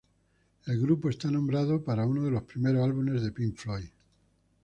[0.65, 3.89] El grupo es nombrado para uno de los primeros álbumes de Pink Floyd.